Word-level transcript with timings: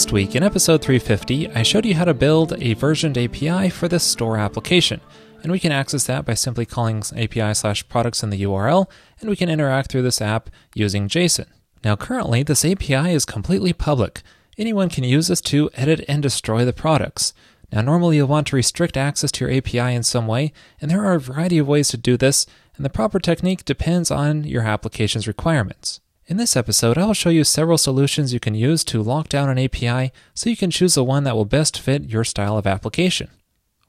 Last 0.00 0.12
week, 0.12 0.34
in 0.34 0.42
episode 0.42 0.80
350, 0.80 1.50
I 1.50 1.62
showed 1.62 1.84
you 1.84 1.94
how 1.94 2.06
to 2.06 2.14
build 2.14 2.54
a 2.58 2.72
versioned 2.72 3.18
API 3.18 3.68
for 3.68 3.86
this 3.86 4.02
store 4.02 4.38
application. 4.38 5.02
And 5.42 5.52
we 5.52 5.58
can 5.58 5.72
access 5.72 6.06
that 6.06 6.24
by 6.24 6.32
simply 6.32 6.64
calling 6.64 7.02
API 7.14 7.52
slash 7.52 7.86
products 7.86 8.22
in 8.22 8.30
the 8.30 8.42
URL, 8.44 8.90
and 9.20 9.28
we 9.28 9.36
can 9.36 9.50
interact 9.50 9.92
through 9.92 10.00
this 10.00 10.22
app 10.22 10.48
using 10.74 11.06
JSON. 11.06 11.48
Now, 11.84 11.96
currently, 11.96 12.42
this 12.42 12.64
API 12.64 13.12
is 13.12 13.26
completely 13.26 13.74
public. 13.74 14.22
Anyone 14.56 14.88
can 14.88 15.04
use 15.04 15.28
this 15.28 15.42
to 15.42 15.68
edit 15.74 16.02
and 16.08 16.22
destroy 16.22 16.64
the 16.64 16.72
products. 16.72 17.34
Now, 17.70 17.82
normally 17.82 18.16
you'll 18.16 18.26
want 18.26 18.46
to 18.46 18.56
restrict 18.56 18.96
access 18.96 19.30
to 19.32 19.44
your 19.44 19.54
API 19.54 19.94
in 19.94 20.02
some 20.02 20.26
way, 20.26 20.54
and 20.80 20.90
there 20.90 21.04
are 21.04 21.12
a 21.12 21.20
variety 21.20 21.58
of 21.58 21.68
ways 21.68 21.88
to 21.88 21.98
do 21.98 22.16
this, 22.16 22.46
and 22.74 22.86
the 22.86 22.90
proper 22.90 23.18
technique 23.18 23.66
depends 23.66 24.10
on 24.10 24.44
your 24.44 24.62
application's 24.62 25.28
requirements. 25.28 26.00
In 26.30 26.36
this 26.36 26.56
episode, 26.56 26.96
I 26.96 27.06
will 27.06 27.12
show 27.12 27.28
you 27.28 27.42
several 27.42 27.76
solutions 27.76 28.32
you 28.32 28.38
can 28.38 28.54
use 28.54 28.84
to 28.84 29.02
lock 29.02 29.28
down 29.28 29.48
an 29.48 29.58
API 29.58 30.12
so 30.32 30.48
you 30.48 30.56
can 30.56 30.70
choose 30.70 30.94
the 30.94 31.02
one 31.02 31.24
that 31.24 31.34
will 31.34 31.44
best 31.44 31.76
fit 31.76 32.04
your 32.04 32.22
style 32.22 32.56
of 32.56 32.68
application. 32.68 33.30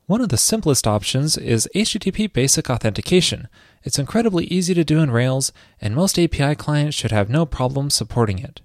One 0.07 0.21
of 0.21 0.29
the 0.29 0.37
simplest 0.37 0.87
options 0.87 1.37
is 1.37 1.69
HTTP 1.75 2.33
Basic 2.33 2.67
Authentication. 2.67 3.47
It's 3.83 3.99
incredibly 3.99 4.45
easy 4.45 4.73
to 4.73 4.83
do 4.83 5.01
in 5.01 5.11
Rails, 5.11 5.51
and 5.79 5.93
most 5.93 6.17
API 6.17 6.55
clients 6.55 6.97
should 6.97 7.11
have 7.11 7.29
no 7.29 7.45
problem 7.45 7.91
supporting 7.91 8.39
it. 8.39 8.61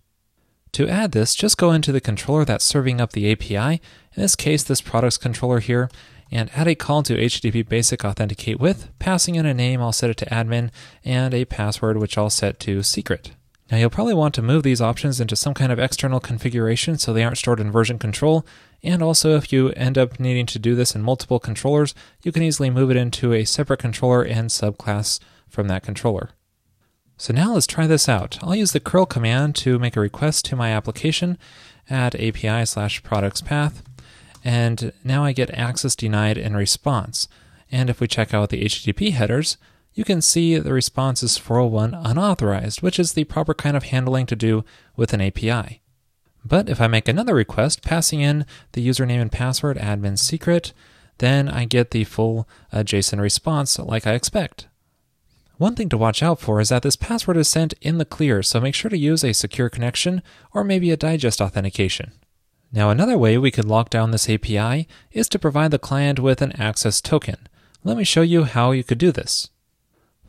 To 0.72 0.88
add 0.88 1.12
this, 1.12 1.34
just 1.34 1.58
go 1.58 1.72
into 1.72 1.92
the 1.92 2.00
controller 2.00 2.46
that's 2.46 2.64
serving 2.64 2.98
up 2.98 3.12
the 3.12 3.30
API, 3.30 3.82
in 4.14 4.22
this 4.22 4.36
case, 4.36 4.62
this 4.62 4.80
products 4.80 5.18
controller 5.18 5.60
here, 5.60 5.90
and 6.32 6.48
add 6.54 6.66
a 6.66 6.74
call 6.74 7.02
to 7.02 7.14
HTTP 7.14 7.68
Basic 7.68 8.06
Authenticate 8.06 8.58
with, 8.58 8.88
passing 8.98 9.34
in 9.34 9.44
a 9.44 9.52
name, 9.52 9.82
I'll 9.82 9.92
set 9.92 10.08
it 10.08 10.16
to 10.16 10.30
admin, 10.30 10.70
and 11.04 11.34
a 11.34 11.44
password 11.44 11.98
which 11.98 12.16
I'll 12.16 12.30
set 12.30 12.58
to 12.60 12.82
secret. 12.82 13.32
Now 13.70 13.78
you'll 13.78 13.90
probably 13.90 14.14
want 14.14 14.34
to 14.36 14.42
move 14.42 14.62
these 14.62 14.80
options 14.80 15.20
into 15.20 15.34
some 15.34 15.54
kind 15.54 15.72
of 15.72 15.78
external 15.78 16.20
configuration 16.20 16.98
so 16.98 17.12
they 17.12 17.24
aren't 17.24 17.38
stored 17.38 17.58
in 17.58 17.72
version 17.72 17.98
control. 17.98 18.46
And 18.82 19.02
also 19.02 19.36
if 19.36 19.52
you 19.52 19.70
end 19.70 19.98
up 19.98 20.20
needing 20.20 20.46
to 20.46 20.58
do 20.58 20.74
this 20.74 20.94
in 20.94 21.02
multiple 21.02 21.40
controllers, 21.40 21.94
you 22.22 22.30
can 22.30 22.42
easily 22.42 22.70
move 22.70 22.90
it 22.90 22.96
into 22.96 23.32
a 23.32 23.44
separate 23.44 23.80
controller 23.80 24.22
and 24.22 24.50
subclass 24.50 25.18
from 25.48 25.66
that 25.68 25.82
controller. 25.82 26.30
So 27.16 27.32
now 27.32 27.54
let's 27.54 27.66
try 27.66 27.86
this 27.86 28.08
out. 28.08 28.38
I'll 28.42 28.54
use 28.54 28.72
the 28.72 28.80
curl 28.80 29.06
command 29.06 29.56
to 29.56 29.78
make 29.78 29.96
a 29.96 30.00
request 30.00 30.44
to 30.46 30.56
my 30.56 30.70
application 30.70 31.38
at 31.88 32.14
API 32.14 32.66
slash 32.66 33.02
products 33.02 33.40
path. 33.40 33.82
And 34.44 34.92
now 35.02 35.24
I 35.24 35.32
get 35.32 35.50
access 35.50 35.96
denied 35.96 36.38
in 36.38 36.54
response. 36.54 37.26
And 37.72 37.90
if 37.90 38.00
we 38.00 38.06
check 38.06 38.32
out 38.32 38.50
the 38.50 38.62
HTTP 38.64 39.12
headers, 39.12 39.56
you 39.96 40.04
can 40.04 40.20
see 40.20 40.58
the 40.58 40.74
response 40.74 41.22
is 41.22 41.38
401 41.38 41.94
unauthorized, 41.94 42.82
which 42.82 42.98
is 42.98 43.14
the 43.14 43.24
proper 43.24 43.54
kind 43.54 43.74
of 43.74 43.84
handling 43.84 44.26
to 44.26 44.36
do 44.36 44.62
with 44.94 45.14
an 45.14 45.22
API. 45.22 45.80
But 46.44 46.68
if 46.68 46.82
I 46.82 46.86
make 46.86 47.08
another 47.08 47.34
request 47.34 47.82
passing 47.82 48.20
in 48.20 48.44
the 48.72 48.86
username 48.86 49.22
and 49.22 49.32
password 49.32 49.78
admin 49.78 50.18
secret, 50.18 50.74
then 51.16 51.48
I 51.48 51.64
get 51.64 51.92
the 51.92 52.04
full 52.04 52.46
uh, 52.70 52.80
JSON 52.80 53.20
response 53.20 53.78
like 53.78 54.06
I 54.06 54.12
expect. 54.12 54.68
One 55.56 55.74
thing 55.74 55.88
to 55.88 55.96
watch 55.96 56.22
out 56.22 56.40
for 56.40 56.60
is 56.60 56.68
that 56.68 56.82
this 56.82 56.96
password 56.96 57.38
is 57.38 57.48
sent 57.48 57.72
in 57.80 57.96
the 57.96 58.04
clear, 58.04 58.42
so 58.42 58.60
make 58.60 58.74
sure 58.74 58.90
to 58.90 58.98
use 58.98 59.24
a 59.24 59.32
secure 59.32 59.70
connection 59.70 60.22
or 60.52 60.62
maybe 60.62 60.90
a 60.90 60.98
digest 60.98 61.40
authentication. 61.40 62.12
Now, 62.70 62.90
another 62.90 63.16
way 63.16 63.38
we 63.38 63.50
could 63.50 63.64
lock 63.64 63.88
down 63.88 64.10
this 64.10 64.28
API 64.28 64.86
is 65.10 65.26
to 65.30 65.38
provide 65.38 65.70
the 65.70 65.78
client 65.78 66.20
with 66.20 66.42
an 66.42 66.52
access 66.60 67.00
token. 67.00 67.48
Let 67.82 67.96
me 67.96 68.04
show 68.04 68.20
you 68.20 68.44
how 68.44 68.72
you 68.72 68.84
could 68.84 68.98
do 68.98 69.10
this. 69.10 69.48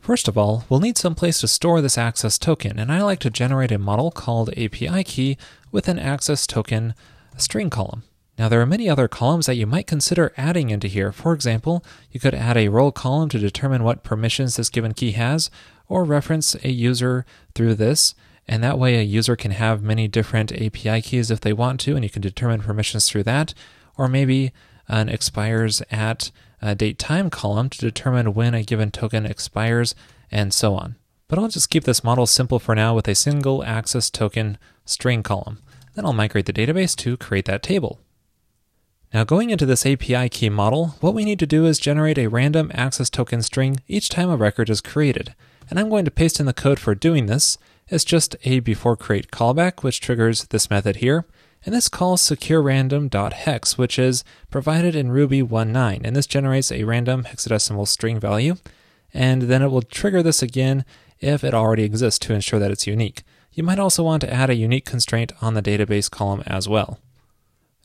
First 0.08 0.26
of 0.26 0.38
all, 0.38 0.64
we'll 0.70 0.80
need 0.80 0.96
some 0.96 1.14
place 1.14 1.38
to 1.40 1.46
store 1.48 1.82
this 1.82 1.98
access 1.98 2.38
token, 2.38 2.78
and 2.78 2.90
I 2.90 3.02
like 3.02 3.18
to 3.18 3.28
generate 3.28 3.70
a 3.70 3.76
model 3.76 4.10
called 4.10 4.48
API 4.56 5.04
key 5.04 5.36
with 5.70 5.86
an 5.86 5.98
access 5.98 6.46
token 6.46 6.94
string 7.36 7.68
column. 7.68 8.04
Now, 8.38 8.48
there 8.48 8.62
are 8.62 8.64
many 8.64 8.88
other 8.88 9.06
columns 9.06 9.44
that 9.44 9.56
you 9.56 9.66
might 9.66 9.86
consider 9.86 10.32
adding 10.38 10.70
into 10.70 10.88
here. 10.88 11.12
For 11.12 11.34
example, 11.34 11.84
you 12.10 12.20
could 12.20 12.34
add 12.34 12.56
a 12.56 12.68
role 12.68 12.90
column 12.90 13.28
to 13.28 13.38
determine 13.38 13.84
what 13.84 14.02
permissions 14.02 14.56
this 14.56 14.70
given 14.70 14.94
key 14.94 15.12
has, 15.12 15.50
or 15.88 16.04
reference 16.04 16.54
a 16.64 16.70
user 16.70 17.26
through 17.54 17.74
this, 17.74 18.14
and 18.46 18.62
that 18.64 18.78
way 18.78 18.98
a 18.98 19.02
user 19.02 19.36
can 19.36 19.50
have 19.50 19.82
many 19.82 20.08
different 20.08 20.52
API 20.52 21.02
keys 21.02 21.30
if 21.30 21.42
they 21.42 21.52
want 21.52 21.80
to, 21.80 21.96
and 21.96 22.02
you 22.02 22.08
can 22.08 22.22
determine 22.22 22.62
permissions 22.62 23.06
through 23.06 23.24
that, 23.24 23.52
or 23.98 24.08
maybe 24.08 24.54
an 24.88 25.08
expires 25.08 25.82
at 25.90 26.30
a 26.60 26.74
date 26.74 26.98
time 26.98 27.30
column 27.30 27.70
to 27.70 27.78
determine 27.78 28.34
when 28.34 28.54
a 28.54 28.64
given 28.64 28.90
token 28.90 29.26
expires, 29.26 29.94
and 30.30 30.52
so 30.52 30.74
on. 30.74 30.96
But 31.28 31.38
I'll 31.38 31.48
just 31.48 31.70
keep 31.70 31.84
this 31.84 32.02
model 32.02 32.26
simple 32.26 32.58
for 32.58 32.74
now 32.74 32.94
with 32.94 33.06
a 33.06 33.14
single 33.14 33.62
access 33.64 34.10
token 34.10 34.58
string 34.84 35.22
column. 35.22 35.58
Then 35.94 36.04
I'll 36.04 36.12
migrate 36.12 36.46
the 36.46 36.52
database 36.52 36.96
to 36.96 37.16
create 37.16 37.44
that 37.44 37.62
table. 37.62 38.00
Now 39.12 39.24
going 39.24 39.50
into 39.50 39.66
this 39.66 39.86
API 39.86 40.28
key 40.28 40.50
model, 40.50 40.96
what 41.00 41.14
we 41.14 41.24
need 41.24 41.38
to 41.38 41.46
do 41.46 41.64
is 41.64 41.78
generate 41.78 42.18
a 42.18 42.26
random 42.26 42.70
access 42.74 43.08
token 43.08 43.42
string 43.42 43.80
each 43.88 44.08
time 44.08 44.28
a 44.28 44.36
record 44.36 44.68
is 44.68 44.80
created. 44.80 45.34
And 45.70 45.78
I'm 45.78 45.88
going 45.88 46.04
to 46.04 46.10
paste 46.10 46.40
in 46.40 46.46
the 46.46 46.52
code 46.52 46.78
for 46.78 46.94
doing 46.94 47.26
this. 47.26 47.58
It's 47.88 48.04
just 48.04 48.36
a 48.44 48.60
before 48.60 48.96
create 48.96 49.30
callback, 49.30 49.82
which 49.82 50.00
triggers 50.00 50.44
this 50.44 50.70
method 50.70 50.96
here. 50.96 51.24
And 51.64 51.74
this 51.74 51.88
calls 51.88 52.22
secureRandom.hex, 52.22 53.76
which 53.76 53.98
is 53.98 54.24
provided 54.50 54.94
in 54.94 55.10
Ruby 55.10 55.42
1.9. 55.42 56.00
And 56.04 56.14
this 56.14 56.26
generates 56.26 56.70
a 56.70 56.84
random 56.84 57.24
hexadecimal 57.24 57.88
string 57.88 58.20
value. 58.20 58.56
And 59.12 59.42
then 59.42 59.62
it 59.62 59.68
will 59.68 59.82
trigger 59.82 60.22
this 60.22 60.42
again 60.42 60.84
if 61.20 61.42
it 61.42 61.54
already 61.54 61.82
exists 61.82 62.18
to 62.20 62.34
ensure 62.34 62.60
that 62.60 62.70
it's 62.70 62.86
unique. 62.86 63.22
You 63.52 63.62
might 63.62 63.78
also 63.78 64.02
want 64.02 64.20
to 64.22 64.32
add 64.32 64.50
a 64.50 64.54
unique 64.54 64.84
constraint 64.84 65.32
on 65.42 65.54
the 65.54 65.62
database 65.62 66.10
column 66.10 66.42
as 66.46 66.68
well. 66.68 67.00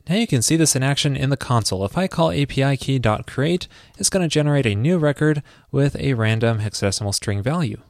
Now 0.08 0.16
you 0.16 0.26
can 0.26 0.42
see 0.42 0.56
this 0.56 0.76
in 0.76 0.82
action 0.82 1.16
in 1.16 1.30
the 1.30 1.36
console. 1.36 1.84
If 1.84 1.96
I 1.96 2.08
call 2.08 2.30
API 2.30 2.76
key.create, 2.76 3.68
it's 3.98 4.10
going 4.10 4.22
to 4.22 4.28
generate 4.28 4.66
a 4.66 4.74
new 4.74 4.98
record 4.98 5.42
with 5.72 5.96
a 5.96 6.14
random 6.14 6.60
hexadecimal 6.60 7.14
string 7.14 7.42
value. 7.42 7.80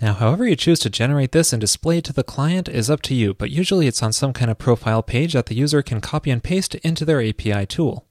Now, 0.00 0.14
however 0.14 0.46
you 0.46 0.56
choose 0.56 0.80
to 0.80 0.90
generate 0.90 1.32
this 1.32 1.52
and 1.52 1.60
display 1.60 1.98
it 1.98 2.04
to 2.04 2.12
the 2.12 2.24
client 2.24 2.68
is 2.68 2.90
up 2.90 3.02
to 3.02 3.14
you, 3.14 3.34
but 3.34 3.50
usually 3.50 3.86
it's 3.86 4.02
on 4.02 4.12
some 4.12 4.32
kind 4.32 4.50
of 4.50 4.58
profile 4.58 5.02
page 5.02 5.34
that 5.34 5.46
the 5.46 5.54
user 5.54 5.82
can 5.82 6.00
copy 6.00 6.30
and 6.30 6.42
paste 6.42 6.74
into 6.76 7.04
their 7.04 7.22
API 7.22 7.66
tool. 7.66 8.06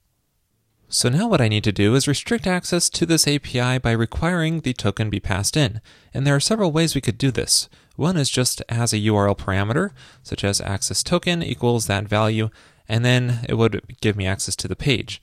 So 0.94 1.08
now 1.08 1.28
what 1.30 1.40
I 1.40 1.48
need 1.48 1.64
to 1.64 1.72
do 1.72 1.96
is 1.96 2.08
restrict 2.08 2.46
access 2.46 2.90
to 2.90 3.06
this 3.06 3.26
API 3.26 3.78
by 3.78 3.92
requiring 3.92 4.60
the 4.60 4.74
token 4.74 5.10
be 5.10 5.22
passed 5.22 5.56
in. 5.56 5.80
And 6.14 6.28
there 6.28 6.36
are 6.36 6.42
several 6.42 6.74
ways 6.74 6.96
we 6.96 7.02
could 7.02 7.18
do 7.18 7.32
this. 7.32 7.70
One 7.96 8.18
is 8.18 8.30
just 8.30 8.62
as 8.68 8.92
a 8.92 8.98
URL 8.98 9.38
parameter, 9.38 9.92
such 10.22 10.44
as 10.44 10.60
access 10.60 11.02
token 11.02 11.44
equals 11.44 11.88
that 11.88 12.10
value, 12.10 12.50
and 12.90 13.06
then 13.06 13.46
it 13.48 13.54
would 13.54 13.82
give 14.02 14.18
me 14.18 14.26
access 14.26 14.56
to 14.58 14.68
the 14.68 14.76
page. 14.76 15.22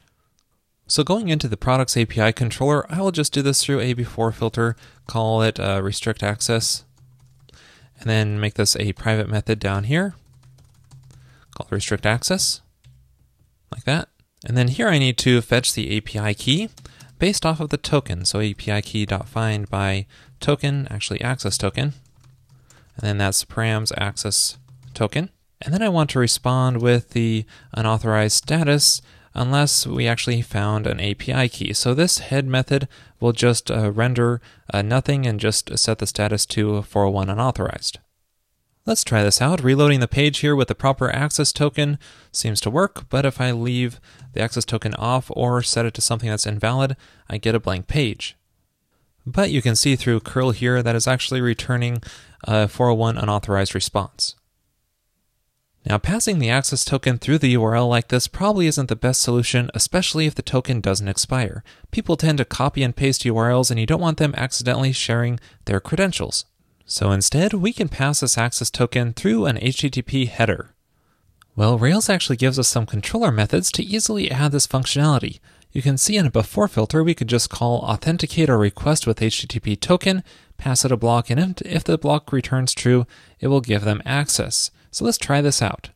So 0.91 1.05
going 1.05 1.29
into 1.29 1.49
the 1.49 1.59
products 1.59 1.99
API 1.99 2.33
controller, 2.33 2.91
I 2.91 3.03
will 3.03 3.13
just 3.13 3.35
do 3.35 3.43
this 3.43 3.63
through 3.63 3.81
a 3.81 3.93
before 3.93 4.33
filter, 4.33 4.75
call 5.07 5.43
it 5.43 5.61
uh, 5.61 5.83
restrict 5.83 6.23
access, 6.23 6.85
and 8.01 8.09
then 8.09 8.41
make 8.41 8.55
this 8.55 8.75
a 8.77 8.95
private 8.95 9.29
method 9.29 9.59
down 9.59 9.85
here, 9.85 10.15
called 11.55 11.71
restrict 11.71 12.07
access, 12.07 12.63
like 13.71 13.85
that. 13.85 14.09
And 14.47 14.57
then 14.57 14.69
here 14.69 14.89
I 14.89 14.99
need 14.99 15.19
to 15.19 15.43
fetch 15.43 15.75
the 15.75 15.95
API 15.95 16.33
key 16.33 16.71
based 17.19 17.45
off 17.45 17.61
of 17.61 17.69
the 17.69 17.77
token. 17.77 18.25
So 18.25 18.41
API 18.41 18.81
key 18.81 19.05
dot 19.05 19.29
find 19.29 19.69
by 19.69 20.07
token, 20.41 20.89
actually 20.91 21.21
access 21.21 21.59
token, 21.59 21.93
and 22.97 23.03
then 23.03 23.19
that's 23.19 23.45
params 23.45 23.93
access 23.99 24.57
token. 24.95 25.29
And 25.61 25.75
then 25.75 25.83
I 25.83 25.91
want 25.91 26.09
to 26.11 26.19
respond 26.19 26.81
with 26.81 27.11
the 27.11 27.45
unauthorized 27.75 28.37
status 28.37 29.03
unless 29.39 29.87
we 29.87 30.09
actually 30.09 30.43
found 30.43 30.87
an 30.87 31.01
API 31.01 31.49
key. 31.49 31.73
So 31.73 31.95
this 31.95 32.19
head 32.19 32.47
method 32.47 32.89
will 33.21 33.33
just 33.33 33.71
uh, 33.71 33.93
render 33.93 34.41
uh, 34.75 34.83
nothing 34.83 35.27
and 35.27 35.39
just 35.39 35.79
set 35.79 35.99
the 35.99 36.07
status 36.07 36.45
to 36.47 36.83
401 36.83 37.31
unauthorized. 37.31 38.01
Let's 38.85 39.05
try 39.05 39.23
this 39.23 39.41
out. 39.41 39.63
Reloading 39.63 40.01
the 40.01 40.09
page 40.09 40.39
here 40.39 40.57
with 40.57 40.67
the 40.69 40.75
proper 40.75 41.11
access 41.11 41.53
token 41.53 41.99
seems 42.33 42.61
to 42.63 42.71
work, 42.71 43.09
but 43.11 43.25
if 43.25 43.41
I 43.41 43.53
leave 43.53 44.01
the 44.33 44.41
access 44.41 44.65
token 44.65 44.95
off 44.95 45.31
or 45.35 45.63
set 45.63 45.87
it 45.87 45.95
to 45.95 46.01
something 46.01 46.29
that's 46.29 46.47
invalid, 46.47 46.97
I 47.31 47.39
get 47.39 47.55
a 47.55 47.61
blank 47.61 47.87
page. 47.87 48.37
But 49.25 49.51
you 49.51 49.63
can 49.63 49.77
see 49.77 49.95
through 49.95 50.21
curl 50.21 50.51
here 50.51 50.83
that 50.83 50.97
is 50.97 51.07
actually 51.07 51.43
returning 51.43 52.03
a 52.45 52.67
401 52.67 53.19
unauthorized 53.19 53.75
response. 53.75 54.35
Now, 55.87 55.97
passing 55.97 56.39
the 56.39 56.51
access 56.51 56.85
token 56.85 57.19
through 57.19 57.39
the 57.39 57.55
URL 57.55 57.89
like 57.89 58.09
this 58.09 58.29
probably 58.29 58.67
isn't 58.67 58.89
the 58.89 58.97
best 58.97 59.23
solution, 59.23 59.71
especially 59.75 60.27
if 60.27 60.35
the 60.35 60.43
token 60.43 60.81
doesn't 60.81 61.09
expire. 61.09 61.63
People 61.91 62.17
tend 62.17 62.39
to 62.39 62.45
copy 62.45 62.83
and 62.83 62.95
paste 62.95 63.23
URLs, 63.23 63.71
and 63.71 63.81
you 63.81 63.87
don't 63.87 64.01
want 64.01 64.19
them 64.19 64.35
accidentally 64.37 64.93
sharing 64.93 65.41
their 65.65 65.81
credentials. 65.81 66.45
So 66.85 67.11
instead, 67.11 67.53
we 67.53 67.73
can 67.73 67.89
pass 67.89 68.21
this 68.21 68.37
access 68.37 68.71
token 68.71 69.13
through 69.13 69.47
an 69.47 69.57
HTTP 69.57 70.29
header. 70.29 70.75
Well, 71.55 71.79
Rails 71.79 72.09
actually 72.09 72.37
gives 72.37 72.59
us 72.59 72.69
some 72.69 72.87
controller 72.87 73.33
methods 73.33 73.73
to 73.73 73.83
easily 73.83 74.31
add 74.31 74.53
this 74.53 74.67
functionality. 74.67 75.41
You 75.73 75.83
can 75.83 75.99
see 75.99 76.17
in 76.17 76.27
a 76.27 76.31
before 76.31 76.69
filter, 76.69 77.05
we 77.05 77.15
could 77.15 77.29
just 77.29 77.51
call 77.51 77.81
authenticate 77.81 78.49
or 78.49 78.59
request 78.59 79.07
with 79.07 79.21
HTTP 79.21 79.79
token, 79.79 80.23
pass 80.57 80.85
it 80.85 80.93
a 80.93 80.97
block, 80.97 81.31
and 81.31 81.61
if 81.63 81.85
the 81.85 81.99
block 81.99 82.33
returns 82.33 82.73
true, 82.73 83.07
it 83.41 83.49
will 83.49 83.61
give 83.61 83.83
them 83.83 84.03
access. 84.05 84.71
So 84.91 85.05
let's 85.05 85.19
try 85.19 85.41
this 85.41 85.63
out. 85.63 85.91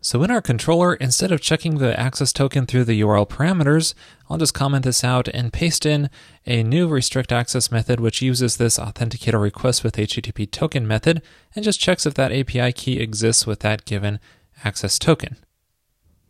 So 0.00 0.22
in 0.22 0.30
our 0.30 0.40
controller, 0.40 0.94
instead 0.94 1.32
of 1.32 1.40
checking 1.40 1.78
the 1.78 1.98
access 1.98 2.32
token 2.32 2.66
through 2.66 2.84
the 2.84 3.00
URL 3.00 3.28
parameters, 3.28 3.94
I'll 4.30 4.38
just 4.38 4.54
comment 4.54 4.84
this 4.84 5.02
out 5.02 5.26
and 5.28 5.52
paste 5.52 5.84
in 5.84 6.08
a 6.46 6.62
new 6.62 6.86
restrict 6.86 7.32
access 7.32 7.72
method 7.72 7.98
which 7.98 8.22
uses 8.22 8.56
this 8.56 8.78
authenticate 8.78 9.34
or 9.34 9.40
request 9.40 9.82
with 9.82 9.96
HTTP 9.96 10.48
token 10.50 10.86
method 10.86 11.20
and 11.54 11.64
just 11.64 11.80
checks 11.80 12.06
if 12.06 12.14
that 12.14 12.32
API 12.32 12.72
key 12.72 13.00
exists 13.00 13.44
with 13.44 13.60
that 13.60 13.84
given 13.84 14.20
access 14.64 15.00
token. 15.00 15.36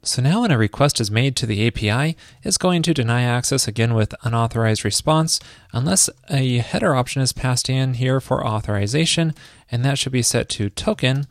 So 0.02 0.23
now 0.23 0.43
when 0.43 0.50
a 0.50 0.56
request 0.56 1.00
is 1.00 1.11
made 1.11 1.37
to 1.37 1.46
the 1.46 1.67
API, 1.67 2.17
it's 2.43 2.56
going 2.56 2.82
to 2.85 2.94
deny 2.94 3.23
access 3.23 3.69
again 3.69 3.93
with 3.93 4.14
unauthorized 4.23 4.85
response 4.85 5.40
unless 5.73 6.08
a 6.31 6.58
header 6.58 6.94
option 6.94 7.20
is 7.20 7.32
passed 7.32 7.69
in 7.69 7.94
here 7.94 8.20
for 8.20 8.46
authorization, 8.46 9.35
and 9.70 9.85
that 9.85 9.99
should 9.99 10.12
be 10.12 10.23
set 10.23 10.49
to 10.50 10.70
token 10.70 11.26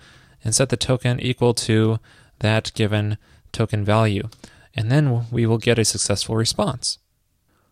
and 0.47 0.55
set 0.55 0.69
the 0.69 0.77
token 0.77 1.19
equal 1.19 1.53
to 1.53 1.99
that 2.39 2.71
given 2.73 3.17
token 3.51 3.83
value. 3.83 4.29
And 4.73 4.89
then 4.89 5.29
we 5.29 5.45
will 5.45 5.57
get 5.57 5.77
a 5.77 5.83
successful 5.83 6.37
response. 6.37 6.99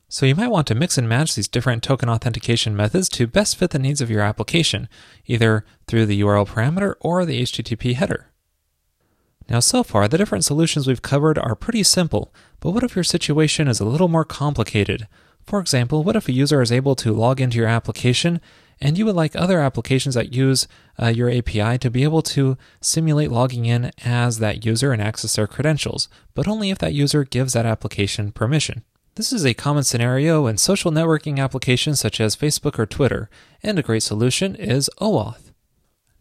So 0.10 0.25
you 0.25 0.36
might 0.36 0.50
want 0.50 0.68
to 0.68 0.75
mix 0.75 0.98
and 0.98 1.07
match 1.07 1.36
these 1.36 1.48
different 1.48 1.83
token 1.83 2.10
authentication 2.10 2.75
methods 2.75 3.07
to 3.10 3.27
best 3.27 3.56
fit 3.56 3.69
the 3.69 3.80
needs 3.80 4.01
of 4.01 4.10
your 4.10 4.22
application, 4.22 4.89
either 5.25 5.63
through 5.88 6.06
the 6.06 6.19
URL 6.19 6.45
parameter 6.45 6.95
or 7.00 7.24
the 7.24 7.42
HTTP 7.42 7.95
header. 7.95 8.33
Now, 9.48 9.62
so 9.62 9.81
far, 9.81 10.10
the 10.10 10.18
different 10.18 10.44
solutions 10.44 10.86
we've 10.86 11.01
covered 11.01 11.38
are 11.38 11.56
pretty 11.56 11.83
simple, 11.83 12.33
but 12.60 12.72
what 12.72 12.83
if 12.83 12.94
your 12.94 13.06
situation 13.06 13.69
is 13.69 13.80
a 13.80 13.86
little 13.86 14.10
more 14.10 14.25
complicated? 14.25 15.07
For 15.45 15.60
example, 15.60 16.04
what 16.04 16.18
if 16.18 16.27
a 16.27 16.33
user 16.33 16.62
is 16.62 16.74
able 16.74 16.95
to 16.98 17.13
log 17.13 17.39
into 17.39 17.57
your 17.57 17.68
application 17.68 18.42
and 18.81 18.98
you 18.98 19.06
would 19.06 19.16
like 19.16 19.36
other 19.36 19.60
applications 19.60 20.16
that 20.16 20.33
use 20.33 20.68
uh, 21.01 21.07
your 21.07 21.30
API 21.30 21.77
to 21.77 21.89
be 21.89 22.04
able 22.04 22.22
to 22.22 22.57
simulate 22.81 23.31
logging 23.31 23.66
in 23.66 23.92
as 24.04 24.39
that 24.39 24.66
user 24.66 24.92
and 24.92 25.01
access 25.01 25.36
their 25.36 25.48
credentials, 25.48 26.07
but 26.33 26.48
only 26.48 26.69
if 26.69 26.77
that 26.80 26.94
user 26.94 27.24
gives 27.24 27.54
that 27.54 27.66
application 27.66 28.31
permission. 28.31 28.83
This 29.16 29.31
is 29.31 29.45
a 29.45 29.54
common 29.54 29.83
scenario 29.83 30.45
in 30.45 30.57
social 30.57 30.92
networking 30.92 31.39
applications 31.39 32.01
such 32.01 32.19
as 32.19 32.36
Facebook 32.36 32.77
or 32.77 32.86
Twitter, 32.86 33.30
and 33.63 33.80
a 33.80 33.83
great 33.83 34.04
solution 34.04 34.56
is 34.56 34.89
OAuth. 35.00 35.54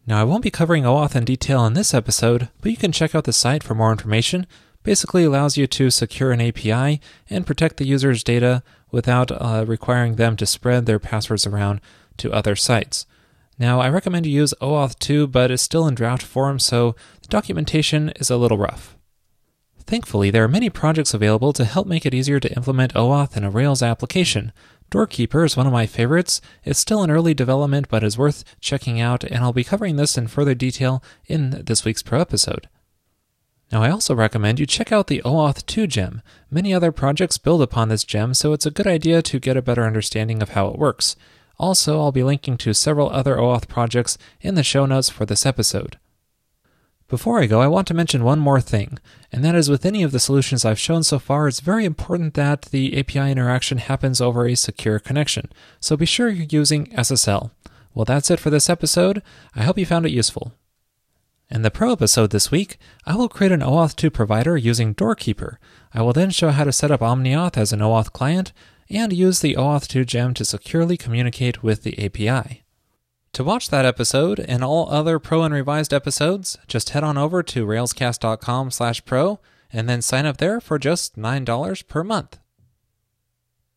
Now, 0.07 0.21
I 0.21 0.23
won't 0.23 0.43
be 0.43 0.51
covering 0.51 0.83
OAuth 0.83 1.15
in 1.15 1.25
detail 1.25 1.65
in 1.65 1.73
this 1.73 1.93
episode, 1.93 2.47
but 2.61 2.71
you 2.71 2.77
can 2.77 2.91
check 2.91 3.13
out 3.13 3.25
the 3.25 3.33
site 3.33 3.63
for 3.63 3.75
more 3.75 3.91
information. 3.91 4.47
Basically, 4.83 5.23
allows 5.23 5.57
you 5.57 5.67
to 5.67 5.89
secure 5.89 6.31
an 6.31 6.39
API 6.39 7.01
and 7.29 7.45
protect 7.45 7.77
the 7.77 7.87
user's 7.87 8.23
data 8.23 8.63
without 8.91 9.31
uh, 9.31 9.65
requiring 9.67 10.15
them 10.15 10.37
to 10.37 10.45
spread 10.45 10.85
their 10.85 10.99
passwords 10.99 11.45
around 11.45 11.81
to 12.17 12.33
other 12.33 12.55
sites. 12.55 13.05
Now, 13.57 13.79
I 13.79 13.89
recommend 13.89 14.25
you 14.25 14.31
use 14.33 14.53
OAuth 14.61 14.99
2, 14.99 15.27
but 15.27 15.49
it's 15.49 15.63
still 15.63 15.87
in 15.87 15.95
draft 15.95 16.23
form, 16.23 16.59
so 16.59 16.95
the 17.21 17.27
documentation 17.29 18.09
is 18.17 18.29
a 18.29 18.37
little 18.37 18.57
rough. 18.57 18.97
Thankfully, 19.87 20.31
there 20.31 20.43
are 20.43 20.49
many 20.49 20.69
projects 20.69 21.13
available 21.13 21.53
to 21.53 21.63
help 21.63 21.87
make 21.87 22.05
it 22.05 22.13
easier 22.13 22.39
to 22.39 22.53
implement 22.55 22.95
OAuth 22.95 23.37
in 23.37 23.43
a 23.43 23.51
Rails 23.51 23.83
application. 23.83 24.51
Doorkeeper 24.89 25.45
is 25.45 25.55
one 25.55 25.67
of 25.67 25.73
my 25.73 25.85
favorites. 25.85 26.41
It's 26.63 26.79
still 26.79 27.03
in 27.03 27.11
early 27.11 27.33
development, 27.33 27.87
but 27.87 28.03
is 28.03 28.17
worth 28.17 28.43
checking 28.59 28.99
out, 28.99 29.23
and 29.23 29.37
I'll 29.37 29.53
be 29.53 29.63
covering 29.63 29.95
this 29.95 30.17
in 30.17 30.27
further 30.27 30.55
detail 30.55 31.03
in 31.27 31.63
this 31.65 31.85
week's 31.85 32.03
Pro 32.03 32.19
episode. 32.19 32.67
Now, 33.71 33.83
I 33.83 33.89
also 33.89 34.13
recommend 34.15 34.59
you 34.59 34.65
check 34.65 34.91
out 34.91 35.07
the 35.07 35.21
OAuth 35.23 35.65
2 35.65 35.87
gem. 35.87 36.21
Many 36.51 36.73
other 36.73 36.91
projects 36.91 37.37
build 37.37 37.61
upon 37.61 37.89
this 37.89 38.03
gem, 38.03 38.33
so 38.33 38.53
it's 38.53 38.65
a 38.65 38.71
good 38.71 38.87
idea 38.87 39.21
to 39.23 39.39
get 39.39 39.57
a 39.57 39.61
better 39.61 39.83
understanding 39.83 40.41
of 40.41 40.49
how 40.49 40.67
it 40.67 40.77
works. 40.77 41.15
Also, 41.57 41.99
I'll 41.99 42.11
be 42.11 42.23
linking 42.23 42.57
to 42.57 42.73
several 42.73 43.09
other 43.09 43.37
OAuth 43.37 43.67
projects 43.67 44.17
in 44.41 44.55
the 44.55 44.63
show 44.63 44.85
notes 44.85 45.09
for 45.09 45.25
this 45.25 45.45
episode. 45.45 45.97
Before 47.07 47.39
I 47.39 47.45
go, 47.45 47.61
I 47.61 47.67
want 47.67 47.87
to 47.89 47.93
mention 47.93 48.23
one 48.23 48.39
more 48.39 48.59
thing, 48.59 48.97
and 49.31 49.45
that 49.45 49.53
is 49.53 49.69
with 49.69 49.85
any 49.85 50.01
of 50.01 50.11
the 50.11 50.19
solutions 50.19 50.65
I've 50.65 50.79
shown 50.79 51.03
so 51.03 51.19
far, 51.19 51.47
it's 51.47 51.59
very 51.59 51.85
important 51.85 52.33
that 52.33 52.63
the 52.63 52.97
API 52.97 53.31
interaction 53.31 53.77
happens 53.77 54.19
over 54.19 54.47
a 54.47 54.55
secure 54.55 54.97
connection, 54.97 55.51
so 55.79 55.95
be 55.95 56.07
sure 56.07 56.29
you're 56.29 56.47
using 56.49 56.87
SSL. 56.87 57.51
Well, 57.93 58.05
that's 58.05 58.31
it 58.31 58.39
for 58.39 58.49
this 58.49 58.71
episode. 58.71 59.21
I 59.55 59.63
hope 59.63 59.77
you 59.77 59.85
found 59.85 60.07
it 60.07 60.11
useful. 60.11 60.53
In 61.47 61.61
the 61.61 61.69
Pro 61.69 61.91
episode 61.91 62.31
this 62.31 62.49
week, 62.49 62.79
I 63.05 63.15
will 63.15 63.29
create 63.29 63.51
an 63.51 63.61
OAuth 63.61 63.95
2 63.95 64.09
provider 64.09 64.57
using 64.57 64.93
Doorkeeper. 64.93 65.59
I 65.93 66.01
will 66.01 66.11
then 66.11 66.31
show 66.31 66.49
how 66.49 66.63
to 66.63 66.71
set 66.71 66.89
up 66.89 67.01
OmniAuth 67.01 67.55
as 67.55 67.71
an 67.71 67.81
OAuth 67.81 68.11
client 68.11 68.51
and 68.89 69.13
use 69.13 69.39
the 69.39 69.55
OAuth 69.55 69.87
2 69.87 70.05
gem 70.05 70.33
to 70.35 70.45
securely 70.45 70.97
communicate 70.97 71.63
with 71.63 71.83
the 71.83 71.97
API. 72.03 72.63
To 73.33 73.43
watch 73.43 73.69
that 73.69 73.85
episode 73.85 74.39
and 74.39 74.63
all 74.63 74.89
other 74.89 75.19
Pro 75.19 75.43
and 75.43 75.53
Revised 75.53 75.93
episodes, 75.93 76.57
just 76.67 76.91
head 76.91 77.03
on 77.03 77.17
over 77.17 77.43
to 77.43 77.65
railscast.com/pro 77.65 79.39
and 79.73 79.89
then 79.89 80.01
sign 80.01 80.25
up 80.25 80.37
there 80.37 80.61
for 80.61 80.79
just 80.79 81.17
$9 81.17 81.81
per 81.87 82.03
month. 82.03 82.37